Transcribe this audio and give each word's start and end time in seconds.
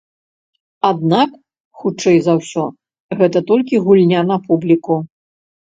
Аднак, 0.89 1.29
хутчэй 1.83 2.17
за 2.29 2.33
ўсё, 2.41 2.65
гэта 3.21 3.45
толькі 3.55 3.83
гульня 3.87 4.27
на 4.33 4.43
публіку. 4.51 5.01